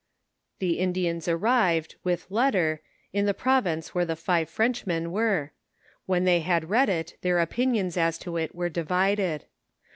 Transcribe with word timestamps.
The 0.57 0.79
Indiana 0.79 1.21
arrived, 1.27 1.93
with 2.03 2.25
letter, 2.31 2.81
in 3.13 3.27
tho 3.27 3.33
province 3.33 3.93
where 3.93 4.03
the 4.03 4.15
five 4.15 4.49
Frenchmen 4.49 5.11
were; 5.11 5.51
when 6.07 6.23
they 6.23 6.39
had 6.39 6.71
read 6.71 6.89
it., 6.89 7.17
their 7.21 7.35
opiniona 7.37 7.95
as 7.97 8.17
to 8.17 8.35
it 8.37 8.55
were 8.55 8.67
divided. 8.69 9.45